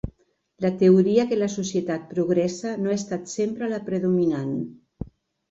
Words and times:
La 0.63 0.69
teoria 0.77 1.25
que 1.31 1.37
la 1.39 1.49
societat 1.55 2.07
progressa 2.15 2.73
no 2.81 2.91
ha 2.93 2.97
estat 3.03 3.31
sempre 3.35 3.71
la 3.75 3.83
predominant. 3.93 4.59